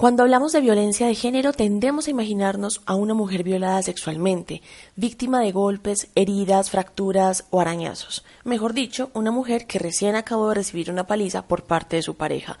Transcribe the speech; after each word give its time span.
Cuando 0.00 0.22
hablamos 0.22 0.52
de 0.52 0.62
violencia 0.62 1.06
de 1.06 1.14
género 1.14 1.52
tendemos 1.52 2.06
a 2.06 2.10
imaginarnos 2.10 2.80
a 2.86 2.94
una 2.94 3.12
mujer 3.12 3.42
violada 3.42 3.82
sexualmente, 3.82 4.62
víctima 4.96 5.40
de 5.40 5.52
golpes, 5.52 6.08
heridas, 6.14 6.70
fracturas 6.70 7.44
o 7.50 7.60
arañazos. 7.60 8.24
Mejor 8.42 8.72
dicho, 8.72 9.10
una 9.12 9.30
mujer 9.30 9.66
que 9.66 9.78
recién 9.78 10.16
acabó 10.16 10.48
de 10.48 10.54
recibir 10.54 10.90
una 10.90 11.06
paliza 11.06 11.46
por 11.46 11.64
parte 11.64 11.96
de 11.96 12.02
su 12.02 12.14
pareja. 12.14 12.58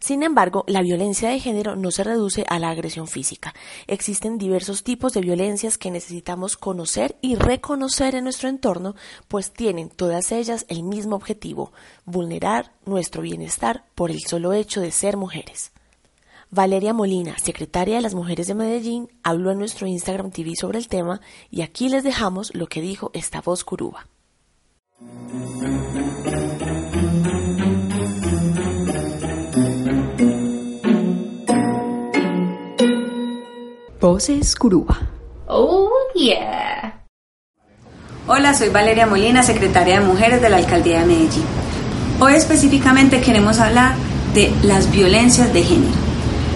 Sin 0.00 0.22
embargo, 0.22 0.64
la 0.66 0.82
violencia 0.82 1.30
de 1.30 1.40
género 1.40 1.76
no 1.76 1.90
se 1.90 2.04
reduce 2.04 2.44
a 2.50 2.58
la 2.58 2.68
agresión 2.68 3.08
física. 3.08 3.54
Existen 3.86 4.36
diversos 4.36 4.82
tipos 4.82 5.14
de 5.14 5.22
violencias 5.22 5.78
que 5.78 5.90
necesitamos 5.90 6.58
conocer 6.58 7.16
y 7.22 7.36
reconocer 7.36 8.16
en 8.16 8.24
nuestro 8.24 8.50
entorno, 8.50 8.96
pues 9.28 9.50
tienen 9.50 9.88
todas 9.88 10.30
ellas 10.30 10.66
el 10.68 10.82
mismo 10.82 11.16
objetivo, 11.16 11.72
vulnerar 12.04 12.72
nuestro 12.84 13.22
bienestar 13.22 13.86
por 13.94 14.10
el 14.10 14.20
solo 14.20 14.52
hecho 14.52 14.82
de 14.82 14.90
ser 14.90 15.16
mujeres. 15.16 15.72
Valeria 16.54 16.92
Molina, 16.92 17.34
secretaria 17.42 17.96
de 17.96 18.02
las 18.02 18.14
Mujeres 18.14 18.46
de 18.46 18.54
Medellín, 18.54 19.08
habló 19.22 19.52
en 19.52 19.58
nuestro 19.58 19.86
Instagram 19.86 20.30
TV 20.30 20.54
sobre 20.54 20.78
el 20.78 20.86
tema 20.86 21.22
y 21.50 21.62
aquí 21.62 21.88
les 21.88 22.04
dejamos 22.04 22.54
lo 22.54 22.66
que 22.66 22.82
dijo 22.82 23.10
esta 23.14 23.40
voz 23.40 23.64
curuba. 23.64 24.06
Voces 33.98 34.54
Curuba. 34.54 35.08
Oh, 35.46 35.88
yeah. 36.14 37.06
Hola, 38.26 38.52
soy 38.52 38.68
Valeria 38.68 39.06
Molina, 39.06 39.42
secretaria 39.42 40.00
de 40.00 40.06
Mujeres 40.06 40.42
de 40.42 40.50
la 40.50 40.58
Alcaldía 40.58 41.00
de 41.00 41.06
Medellín. 41.06 41.44
Hoy 42.20 42.34
específicamente 42.34 43.22
queremos 43.22 43.58
hablar 43.58 43.94
de 44.34 44.52
las 44.62 44.92
violencias 44.92 45.50
de 45.54 45.62
género 45.62 46.11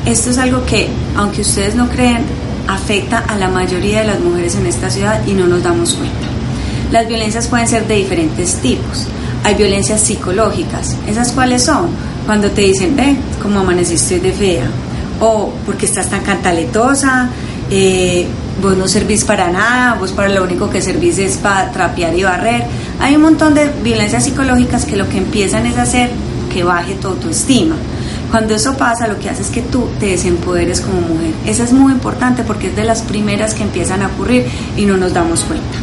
esto 0.06 0.30
es 0.30 0.38
algo 0.38 0.64
que, 0.64 0.88
aunque 1.16 1.40
ustedes 1.40 1.74
no 1.74 1.88
creen, 1.88 2.24
afecta 2.68 3.18
a 3.18 3.36
la 3.36 3.48
mayoría 3.48 4.00
de 4.00 4.06
las 4.06 4.20
mujeres 4.20 4.54
en 4.54 4.66
esta 4.66 4.88
ciudad 4.88 5.20
y 5.26 5.32
no 5.32 5.46
nos 5.46 5.62
damos 5.62 5.94
cuenta. 5.94 6.26
Las 6.92 7.08
violencias 7.08 7.48
pueden 7.48 7.66
ser 7.66 7.86
de 7.86 7.96
diferentes 7.96 8.54
tipos. 8.56 9.08
Hay 9.42 9.54
violencias 9.56 10.00
psicológicas. 10.00 10.96
¿Esas 11.08 11.32
cuáles 11.32 11.64
son? 11.64 11.88
Cuando 12.24 12.50
te 12.50 12.62
dicen, 12.62 12.94
ve, 12.96 13.16
como 13.42 13.60
amaneciste 13.60 14.20
de 14.20 14.32
fea. 14.32 14.66
O 15.20 15.52
porque 15.64 15.86
estás 15.86 16.08
tan 16.08 16.22
cantaletosa, 16.22 17.28
eh, 17.70 18.26
vos 18.62 18.76
no 18.76 18.86
servís 18.86 19.24
para 19.24 19.50
nada, 19.50 19.94
vos 19.98 20.12
para 20.12 20.28
lo 20.28 20.44
único 20.44 20.70
que 20.70 20.80
servís 20.80 21.18
es 21.18 21.36
para 21.36 21.72
trapear 21.72 22.14
y 22.16 22.22
barrer. 22.22 22.64
Hay 23.00 23.16
un 23.16 23.22
montón 23.22 23.54
de 23.54 23.70
violencias 23.82 24.24
psicológicas 24.24 24.84
que 24.84 24.96
lo 24.96 25.08
que 25.08 25.18
empiezan 25.18 25.66
es 25.66 25.76
hacer 25.76 26.10
que 26.52 26.62
baje 26.62 26.94
tu 26.94 27.08
autoestima. 27.08 27.74
Cuando 28.30 28.54
eso 28.54 28.76
pasa, 28.76 29.06
lo 29.06 29.18
que 29.18 29.30
hace 29.30 29.42
es 29.42 29.48
que 29.48 29.62
tú 29.62 29.88
te 30.00 30.06
desempoderes 30.06 30.80
como 30.80 31.00
mujer. 31.00 31.32
Eso 31.46 31.62
es 31.62 31.72
muy 31.72 31.92
importante 31.92 32.42
porque 32.42 32.68
es 32.68 32.76
de 32.76 32.84
las 32.84 33.02
primeras 33.02 33.54
que 33.54 33.62
empiezan 33.62 34.02
a 34.02 34.08
ocurrir 34.08 34.46
y 34.76 34.84
no 34.84 34.96
nos 34.96 35.12
damos 35.12 35.44
cuenta. 35.44 35.78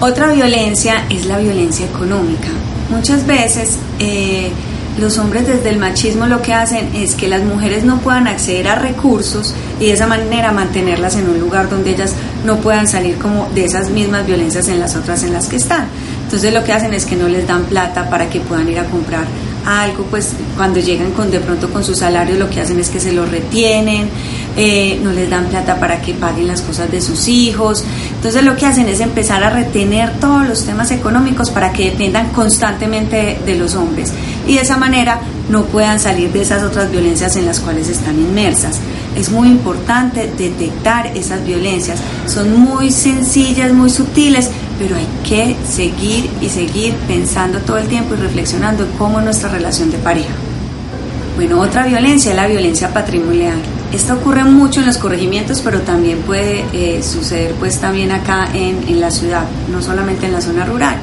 Otra 0.00 0.32
violencia 0.32 1.04
es 1.10 1.26
la 1.26 1.38
violencia 1.38 1.86
económica. 1.86 2.48
Muchas 2.90 3.26
veces 3.26 3.76
eh, 3.98 4.50
los 4.98 5.18
hombres 5.18 5.46
desde 5.46 5.70
el 5.70 5.78
machismo 5.78 6.26
lo 6.26 6.42
que 6.42 6.52
hacen 6.52 6.90
es 6.94 7.14
que 7.14 7.28
las 7.28 7.42
mujeres 7.42 7.84
no 7.84 7.98
puedan 7.98 8.26
acceder 8.26 8.68
a 8.68 8.74
recursos 8.74 9.54
y 9.78 9.86
de 9.86 9.92
esa 9.92 10.06
manera 10.06 10.52
mantenerlas 10.52 11.16
en 11.16 11.28
un 11.28 11.38
lugar 11.38 11.70
donde 11.70 11.90
ellas 11.90 12.14
no 12.44 12.56
puedan 12.56 12.88
salir 12.88 13.16
como 13.16 13.48
de 13.54 13.64
esas 13.64 13.90
mismas 13.90 14.26
violencias 14.26 14.68
en 14.68 14.80
las 14.80 14.96
otras 14.96 15.22
en 15.22 15.32
las 15.32 15.46
que 15.46 15.56
están. 15.56 15.86
Entonces 16.24 16.52
lo 16.52 16.64
que 16.64 16.72
hacen 16.72 16.92
es 16.92 17.06
que 17.06 17.16
no 17.16 17.28
les 17.28 17.46
dan 17.46 17.64
plata 17.64 18.10
para 18.10 18.28
que 18.28 18.40
puedan 18.40 18.68
ir 18.68 18.78
a 18.78 18.84
comprar 18.84 19.24
algo, 19.66 20.04
pues 20.04 20.34
cuando 20.56 20.80
llegan 20.80 21.12
con 21.12 21.30
de 21.30 21.40
pronto 21.40 21.70
con 21.70 21.84
su 21.84 21.94
salario 21.94 22.36
lo 22.36 22.48
que 22.50 22.60
hacen 22.60 22.78
es 22.80 22.88
que 22.88 23.00
se 23.00 23.12
lo 23.12 23.26
retienen, 23.26 24.08
eh, 24.56 24.98
no 25.02 25.12
les 25.12 25.30
dan 25.30 25.46
plata 25.46 25.78
para 25.78 26.00
que 26.00 26.14
paguen 26.14 26.48
las 26.48 26.60
cosas 26.62 26.90
de 26.90 27.00
sus 27.00 27.28
hijos. 27.28 27.84
Entonces 28.14 28.42
lo 28.42 28.56
que 28.56 28.66
hacen 28.66 28.88
es 28.88 29.00
empezar 29.00 29.42
a 29.44 29.50
retener 29.50 30.12
todos 30.20 30.46
los 30.46 30.64
temas 30.64 30.90
económicos 30.90 31.50
para 31.50 31.72
que 31.72 31.90
dependan 31.90 32.28
constantemente 32.30 33.38
de, 33.44 33.54
los 33.54 33.74
hombres 33.74 34.12
y 34.46 34.54
de 34.54 34.62
esa 34.62 34.76
manera 34.76 35.20
no 35.50 35.64
puedan 35.64 36.00
salir 36.00 36.32
de 36.32 36.42
esas 36.42 36.62
otras 36.62 36.90
violencias 36.90 37.36
en 37.36 37.46
las 37.46 37.60
cuales 37.60 37.88
están 37.88 38.18
inmersas. 38.18 38.78
Es 39.16 39.30
muy 39.30 39.48
importante 39.48 40.30
detectar 40.38 41.08
esas 41.16 41.44
violencias. 41.44 41.98
Son 42.26 42.56
muy 42.56 42.90
sencillas, 42.92 43.72
muy 43.72 43.90
sutiles, 43.90 44.50
pero 44.80 44.96
hay 44.96 45.06
que 45.28 45.54
seguir 45.68 46.30
y 46.40 46.48
seguir 46.48 46.94
pensando 47.06 47.58
todo 47.58 47.76
el 47.76 47.86
tiempo 47.86 48.14
y 48.14 48.16
reflexionando 48.16 48.88
cómo 48.96 49.20
nuestra 49.20 49.50
relación 49.50 49.90
de 49.90 49.98
pareja. 49.98 50.32
Bueno, 51.36 51.60
otra 51.60 51.84
violencia 51.84 52.30
es 52.30 52.36
la 52.36 52.46
violencia 52.46 52.90
patrimonial. 52.90 53.58
Esto 53.92 54.14
ocurre 54.14 54.44
mucho 54.44 54.80
en 54.80 54.86
los 54.86 54.96
corregimientos, 54.96 55.60
pero 55.60 55.80
también 55.80 56.20
puede 56.20 56.64
eh, 56.72 57.02
suceder 57.02 57.52
pues 57.60 57.78
también 57.78 58.10
acá 58.10 58.48
en, 58.54 58.88
en, 58.88 59.00
la 59.00 59.10
ciudad, 59.10 59.44
no 59.70 59.82
solamente 59.82 60.26
en 60.26 60.32
la 60.32 60.40
zona 60.40 60.64
rural. 60.64 60.96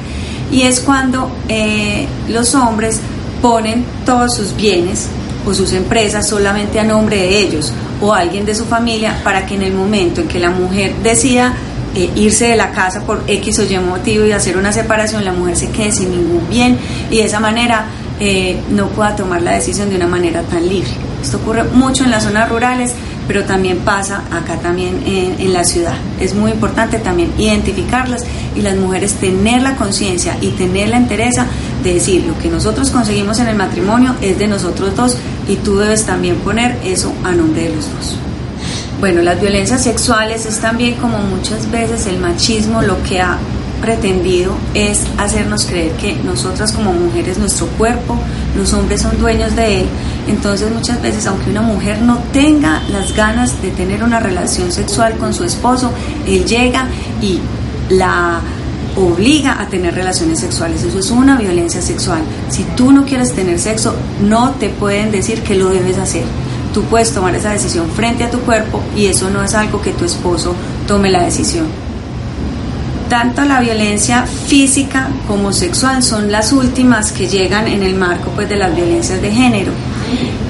Y 0.50 0.62
es 0.62 0.80
cuando 0.80 1.30
eh, 1.48 2.08
los 2.28 2.56
hombres 2.56 2.98
ponen 3.40 3.84
todos 4.04 4.34
sus 4.34 4.56
bienes 4.56 5.06
o 5.46 5.54
sus 5.54 5.72
empresas 5.72 6.28
solamente 6.28 6.80
a 6.80 6.84
nombre 6.84 7.16
de 7.16 7.38
ellos 7.38 7.72
o 8.00 8.12
alguien 8.12 8.44
de 8.44 8.56
su 8.56 8.64
familia 8.64 9.20
para 9.22 9.46
que 9.46 9.54
en 9.54 9.62
el 9.62 9.72
momento 9.72 10.20
en 10.20 10.26
que 10.28 10.40
la 10.40 10.50
mujer 10.50 10.94
decida 11.02 11.54
eh, 11.94 12.10
irse 12.16 12.48
de 12.48 12.56
la 12.56 12.72
casa 12.72 13.02
por 13.02 13.22
X 13.26 13.58
o 13.58 13.64
Y 13.64 13.78
motivo 13.78 14.24
y 14.24 14.32
hacer 14.32 14.56
una 14.56 14.72
separación, 14.72 15.24
la 15.24 15.32
mujer 15.32 15.56
se 15.56 15.70
quede 15.70 15.92
sin 15.92 16.10
ningún 16.10 16.48
bien 16.48 16.78
y 17.10 17.18
de 17.18 17.24
esa 17.24 17.40
manera 17.40 17.86
eh, 18.20 18.60
no 18.70 18.88
pueda 18.88 19.14
tomar 19.14 19.42
la 19.42 19.52
decisión 19.52 19.90
de 19.90 19.96
una 19.96 20.06
manera 20.06 20.42
tan 20.42 20.68
libre. 20.68 20.90
Esto 21.22 21.38
ocurre 21.38 21.64
mucho 21.64 22.04
en 22.04 22.10
las 22.10 22.24
zonas 22.24 22.48
rurales, 22.48 22.92
pero 23.26 23.44
también 23.44 23.78
pasa 23.78 24.22
acá 24.32 24.56
también 24.56 25.02
en, 25.06 25.36
en 25.40 25.52
la 25.52 25.64
ciudad. 25.64 25.94
Es 26.20 26.34
muy 26.34 26.52
importante 26.52 26.98
también 26.98 27.32
identificarlas 27.38 28.24
y 28.54 28.62
las 28.62 28.76
mujeres 28.76 29.14
tener 29.14 29.62
la 29.62 29.76
conciencia 29.76 30.36
y 30.40 30.48
tener 30.50 30.88
la 30.88 30.96
entereza 30.96 31.46
de 31.82 31.94
decir 31.94 32.24
lo 32.24 32.38
que 32.38 32.48
nosotros 32.48 32.90
conseguimos 32.90 33.38
en 33.40 33.48
el 33.48 33.56
matrimonio 33.56 34.14
es 34.20 34.38
de 34.38 34.48
nosotros 34.48 34.96
dos 34.96 35.16
y 35.48 35.56
tú 35.56 35.78
debes 35.78 36.04
también 36.04 36.36
poner 36.36 36.76
eso 36.84 37.12
a 37.24 37.32
nombre 37.32 37.64
de 37.64 37.74
los 37.74 37.84
dos. 37.94 38.27
Bueno, 39.00 39.22
las 39.22 39.40
violencias 39.40 39.84
sexuales 39.84 40.44
es 40.44 40.58
también 40.58 40.96
como 40.96 41.18
muchas 41.18 41.70
veces 41.70 42.06
el 42.06 42.18
machismo 42.18 42.82
lo 42.82 43.00
que 43.04 43.20
ha 43.20 43.38
pretendido 43.80 44.54
es 44.74 45.02
hacernos 45.18 45.66
creer 45.66 45.92
que 45.92 46.16
nosotras 46.24 46.72
como 46.72 46.92
mujeres, 46.92 47.38
nuestro 47.38 47.68
cuerpo, 47.78 48.18
los 48.56 48.72
hombres 48.72 49.02
son 49.02 49.16
dueños 49.20 49.54
de 49.54 49.82
él. 49.82 49.86
Entonces 50.26 50.72
muchas 50.72 51.00
veces, 51.00 51.28
aunque 51.28 51.48
una 51.48 51.62
mujer 51.62 52.02
no 52.02 52.18
tenga 52.32 52.82
las 52.90 53.14
ganas 53.14 53.62
de 53.62 53.70
tener 53.70 54.02
una 54.02 54.18
relación 54.18 54.72
sexual 54.72 55.16
con 55.16 55.32
su 55.32 55.44
esposo, 55.44 55.92
él 56.26 56.44
llega 56.44 56.88
y 57.22 57.38
la 57.90 58.40
obliga 58.96 59.62
a 59.62 59.68
tener 59.68 59.94
relaciones 59.94 60.40
sexuales. 60.40 60.82
Eso 60.82 60.98
es 60.98 61.12
una 61.12 61.36
violencia 61.38 61.80
sexual. 61.80 62.22
Si 62.50 62.64
tú 62.76 62.90
no 62.90 63.04
quieres 63.04 63.32
tener 63.32 63.60
sexo, 63.60 63.94
no 64.28 64.50
te 64.58 64.70
pueden 64.70 65.12
decir 65.12 65.42
que 65.42 65.54
lo 65.54 65.68
debes 65.68 65.98
hacer 65.98 66.24
tú 66.78 66.84
puedes 66.84 67.12
tomar 67.12 67.34
esa 67.34 67.50
decisión 67.50 67.90
frente 67.90 68.22
a 68.22 68.30
tu 68.30 68.38
cuerpo 68.38 68.80
y 68.94 69.06
eso 69.06 69.28
no 69.30 69.42
es 69.42 69.52
algo 69.52 69.82
que 69.82 69.90
tu 69.90 70.04
esposo 70.04 70.54
tome 70.86 71.10
la 71.10 71.24
decisión. 71.24 71.66
Tanto 73.08 73.42
la 73.44 73.58
violencia 73.58 74.24
física 74.24 75.08
como 75.26 75.52
sexual 75.52 76.04
son 76.04 76.30
las 76.30 76.52
últimas 76.52 77.10
que 77.10 77.26
llegan 77.26 77.66
en 77.66 77.82
el 77.82 77.96
marco 77.96 78.30
pues, 78.30 78.48
de 78.48 78.54
las 78.54 78.76
violencias 78.76 79.20
de 79.20 79.28
género. 79.28 79.72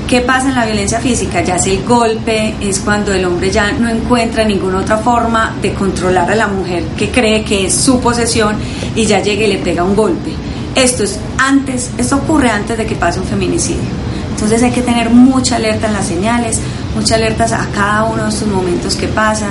¿Qué 0.07 0.21
pasa 0.21 0.51
en 0.51 0.57
la 0.57 0.67
violencia 0.67 1.01
física? 1.01 1.43
Ya 1.43 1.57
es 1.57 1.67
el 1.67 1.83
golpe, 1.85 2.55
es 2.61 2.81
cuando 2.81 3.15
el 3.15 3.25
hombre 3.25 3.51
ya 3.51 3.73
no 3.73 3.89
encuentra 3.89 4.45
ninguna 4.45 4.81
otra 4.81 4.99
forma 4.99 5.55
de 5.63 5.73
controlar 5.73 6.31
a 6.31 6.35
la 6.35 6.49
mujer 6.49 6.83
que 6.99 7.09
cree 7.09 7.43
que 7.43 7.69
es 7.69 7.75
su 7.75 8.01
posesión 8.01 8.55
y 8.95 9.07
ya 9.07 9.23
llega 9.23 9.47
y 9.47 9.53
le 9.55 9.59
pega 9.61 9.83
un 9.83 9.97
golpe. 9.97 10.33
Esto 10.75 11.05
es 11.05 11.19
antes, 11.39 11.91
esto 11.97 12.17
ocurre 12.17 12.51
antes 12.51 12.77
de 12.77 12.85
que 12.85 12.97
pase 12.97 13.19
un 13.19 13.27
feminicidio. 13.27 14.08
Entonces 14.39 14.63
hay 14.63 14.71
que 14.71 14.83
tener 14.83 15.11
mucha 15.11 15.57
alerta 15.57 15.89
en 15.89 15.95
las 15.95 16.07
señales, 16.07 16.61
mucha 16.95 17.17
alerta 17.17 17.45
a 17.45 17.67
cada 17.75 18.05
uno 18.05 18.23
de 18.23 18.29
estos 18.29 18.47
momentos 18.47 18.95
que 18.95 19.09
pasan, 19.09 19.51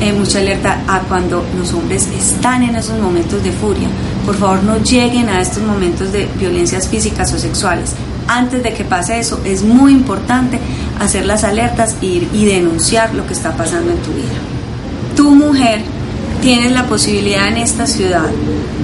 eh, 0.00 0.12
mucha 0.12 0.38
alerta 0.38 0.78
a 0.86 1.00
cuando 1.00 1.44
los 1.58 1.72
hombres 1.72 2.06
están 2.16 2.62
en 2.62 2.76
esos 2.76 3.00
momentos 3.00 3.42
de 3.42 3.50
furia. 3.50 3.88
Por 4.24 4.36
favor, 4.36 4.62
no 4.62 4.76
lleguen 4.78 5.28
a 5.28 5.40
estos 5.40 5.64
momentos 5.64 6.12
de 6.12 6.28
violencias 6.38 6.86
físicas 6.86 7.32
o 7.32 7.38
sexuales. 7.38 7.94
antes 8.28 8.62
de 8.62 8.74
que 8.74 8.84
pase 8.84 9.18
eso, 9.18 9.40
es 9.44 9.64
muy 9.64 9.90
importante 9.90 10.60
hacer 11.00 11.26
las 11.26 11.42
alertas 11.42 11.96
y, 12.00 12.28
y 12.32 12.44
denunciar 12.44 13.14
lo 13.14 13.26
que 13.26 13.32
está 13.32 13.56
pasando 13.56 13.90
en 13.90 13.98
tu 13.98 14.12
vida. 14.12 14.38
Tu 15.16 15.34
mujer 15.34 15.80
tienes 16.40 16.70
la 16.72 16.84
posibilidad 16.84 17.48
en 17.48 17.56
esta 17.56 17.86
ciudad 17.86 18.28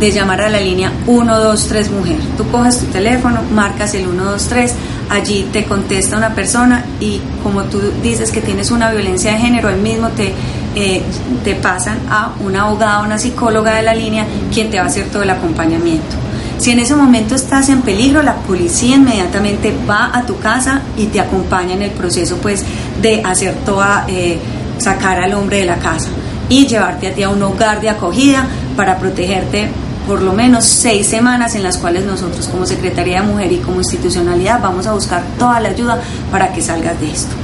de 0.00 0.10
llamar 0.10 0.40
a 0.40 0.48
la 0.48 0.60
línea 0.60 0.92
123 1.04 1.90
Mujer. 1.92 2.16
Tú 2.36 2.48
coges 2.50 2.78
tu 2.78 2.86
teléfono, 2.86 3.40
marcas 3.54 3.94
el 3.94 4.02
123, 4.02 4.74
allí 5.10 5.48
te 5.52 5.64
contesta 5.64 6.16
una 6.16 6.34
persona 6.34 6.84
y 7.00 7.20
como 7.42 7.64
tú 7.64 7.80
dices 8.02 8.30
que 8.30 8.40
tienes 8.40 8.70
una 8.70 8.90
violencia 8.90 9.32
de 9.32 9.38
género, 9.38 9.68
él 9.68 9.80
mismo 9.80 10.08
te, 10.08 10.32
eh, 10.74 11.02
te 11.42 11.54
pasan 11.54 11.98
a 12.10 12.32
una 12.40 12.62
abogada, 12.62 13.02
una 13.02 13.18
psicóloga 13.18 13.74
de 13.74 13.82
la 13.82 13.94
línea, 13.94 14.26
quien 14.52 14.70
te 14.70 14.78
va 14.78 14.84
a 14.84 14.86
hacer 14.86 15.06
todo 15.06 15.22
el 15.22 15.30
acompañamiento. 15.30 16.16
Si 16.58 16.70
en 16.70 16.78
ese 16.78 16.94
momento 16.94 17.34
estás 17.34 17.68
en 17.68 17.82
peligro, 17.82 18.22
la 18.22 18.36
policía 18.36 18.96
inmediatamente 18.96 19.74
va 19.88 20.10
a 20.12 20.24
tu 20.24 20.38
casa 20.38 20.82
y 20.96 21.06
te 21.06 21.20
acompaña 21.20 21.74
en 21.74 21.82
el 21.82 21.90
proceso 21.90 22.36
pues 22.36 22.64
de 23.02 23.22
hacer 23.22 23.54
toda, 23.66 24.04
eh, 24.08 24.38
sacar 24.78 25.18
al 25.18 25.34
hombre 25.34 25.58
de 25.58 25.64
la 25.66 25.76
casa 25.76 26.08
y 26.48 26.66
llevarte 26.66 27.08
a 27.08 27.14
ti 27.14 27.22
a 27.22 27.30
un 27.30 27.42
hogar 27.42 27.80
de 27.80 27.90
acogida 27.90 28.46
para 28.76 28.98
protegerte 28.98 29.68
por 30.06 30.22
lo 30.22 30.32
menos 30.32 30.64
seis 30.64 31.06
semanas 31.06 31.54
en 31.54 31.62
las 31.62 31.78
cuales 31.78 32.04
nosotros 32.04 32.48
como 32.48 32.66
Secretaría 32.66 33.20
de 33.20 33.26
Mujer 33.26 33.52
y 33.52 33.58
como 33.58 33.78
institucionalidad 33.78 34.60
vamos 34.60 34.86
a 34.86 34.92
buscar 34.92 35.22
toda 35.38 35.60
la 35.60 35.70
ayuda 35.70 36.00
para 36.30 36.52
que 36.52 36.60
salgas 36.60 37.00
de 37.00 37.10
esto. 37.10 37.34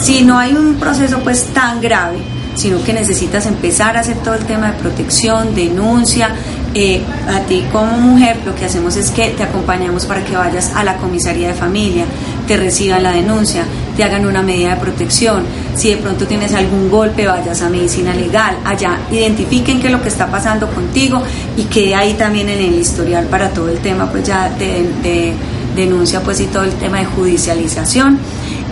Si 0.00 0.22
no 0.22 0.38
hay 0.38 0.54
un 0.54 0.76
proceso 0.76 1.18
pues 1.20 1.46
tan 1.46 1.80
grave, 1.80 2.18
sino 2.54 2.82
que 2.82 2.92
necesitas 2.92 3.46
empezar 3.46 3.96
a 3.96 4.00
hacer 4.00 4.16
todo 4.18 4.34
el 4.34 4.44
tema 4.44 4.72
de 4.72 4.78
protección, 4.78 5.54
denuncia. 5.54 6.34
Eh, 6.76 7.02
a 7.28 7.38
ti 7.40 7.64
como 7.70 7.98
mujer 7.98 8.38
lo 8.44 8.54
que 8.54 8.64
hacemos 8.64 8.96
es 8.96 9.10
que 9.10 9.30
te 9.30 9.44
acompañamos 9.44 10.06
para 10.06 10.24
que 10.24 10.36
vayas 10.36 10.72
a 10.74 10.82
la 10.82 10.96
comisaría 10.96 11.48
de 11.48 11.54
familia, 11.54 12.04
te 12.48 12.56
reciban 12.56 13.02
la 13.02 13.12
denuncia, 13.12 13.64
te 13.96 14.04
hagan 14.04 14.26
una 14.26 14.42
medida 14.42 14.74
de 14.74 14.80
protección. 14.80 15.44
Si 15.74 15.90
de 15.90 15.96
pronto 15.96 16.26
tienes 16.26 16.54
algún 16.54 16.90
golpe, 16.90 17.26
vayas 17.26 17.62
a 17.62 17.68
medicina 17.68 18.14
legal, 18.14 18.56
allá 18.64 18.98
identifiquen 19.10 19.80
qué 19.80 19.86
es 19.86 19.92
lo 19.92 20.02
que 20.02 20.08
está 20.08 20.26
pasando 20.30 20.68
contigo 20.68 21.22
y 21.56 21.64
quede 21.64 21.94
ahí 21.94 22.14
también 22.14 22.48
en 22.48 22.60
el 22.60 22.74
historial 22.74 23.26
para 23.26 23.50
todo 23.50 23.68
el 23.68 23.78
tema 23.78 24.10
pues 24.10 24.24
ya 24.24 24.48
de, 24.50 24.88
de 25.02 25.34
denuncia 25.74 26.20
pues 26.22 26.40
y 26.40 26.46
todo 26.46 26.64
el 26.64 26.72
tema 26.72 26.98
de 26.98 27.06
judicialización 27.06 28.18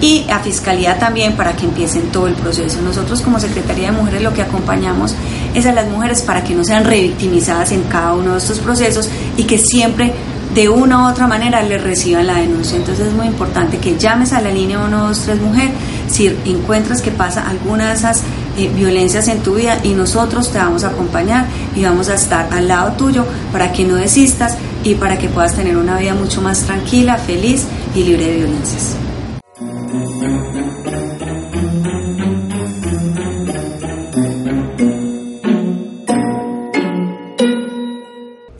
y 0.00 0.26
a 0.30 0.40
Fiscalía 0.40 0.98
también 0.98 1.34
para 1.34 1.54
que 1.54 1.64
empiecen 1.64 2.10
todo 2.10 2.26
el 2.26 2.34
proceso. 2.34 2.82
Nosotros 2.82 3.20
como 3.20 3.38
Secretaría 3.38 3.92
de 3.92 3.96
Mujeres 3.96 4.22
lo 4.22 4.34
que 4.34 4.42
acompañamos 4.42 5.14
es 5.54 5.64
a 5.64 5.72
las 5.72 5.88
mujeres 5.88 6.22
para 6.22 6.42
que 6.42 6.54
no 6.54 6.64
sean 6.64 6.84
revictimizadas 6.84 7.70
en 7.70 7.84
cada 7.84 8.12
uno 8.12 8.32
de 8.32 8.38
estos 8.38 8.58
procesos 8.58 9.08
y 9.36 9.44
que 9.44 9.58
siempre 9.58 10.12
de 10.54 10.68
una 10.68 11.04
u 11.04 11.10
otra 11.10 11.26
manera 11.26 11.62
les 11.62 11.82
reciban 11.82 12.26
la 12.26 12.36
denuncia. 12.36 12.76
Entonces 12.76 13.08
es 13.08 13.14
muy 13.14 13.26
importante 13.26 13.78
que 13.78 13.96
llames 13.96 14.32
a 14.32 14.40
la 14.40 14.50
línea 14.50 14.78
123 14.78 15.40
Mujer 15.40 15.70
si 16.08 16.26
encuentras 16.44 17.00
que 17.00 17.10
pasa 17.10 17.48
alguna 17.48 17.88
de 17.88 17.94
esas 17.94 18.22
eh, 18.58 18.70
violencias 18.74 19.28
en 19.28 19.42
tu 19.42 19.54
vida 19.54 19.78
y 19.82 19.94
nosotros 19.94 20.50
te 20.50 20.58
vamos 20.58 20.84
a 20.84 20.88
acompañar 20.88 21.46
y 21.74 21.84
vamos 21.84 22.08
a 22.10 22.14
estar 22.14 22.52
al 22.52 22.68
lado 22.68 22.92
tuyo 22.92 23.24
para 23.50 23.72
que 23.72 23.84
no 23.84 23.94
desistas 23.94 24.56
y 24.84 24.94
para 24.94 25.16
que 25.16 25.28
puedas 25.28 25.54
tener 25.54 25.76
una 25.76 25.98
vida 25.98 26.14
mucho 26.14 26.42
más 26.42 26.60
tranquila, 26.60 27.16
feliz 27.16 27.64
y 27.94 28.04
libre 28.04 28.26
de 28.26 28.36
violencias. 28.36 28.96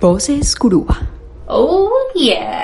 Voces 0.01 0.57
Curuba. 0.57 1.12
Oh, 2.23 2.25
yeah. 2.25 2.62